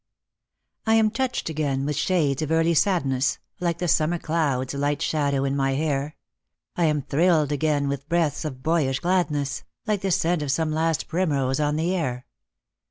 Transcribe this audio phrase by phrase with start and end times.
[0.87, 5.43] "I am toueh'd again with shades of early sadness, Like the summer cloud's light shadow
[5.45, 6.15] in my hair;
[6.75, 11.07] I am thrilled again with breaths of boyish gladness, Like the seent of some last
[11.07, 12.25] primrose on the air.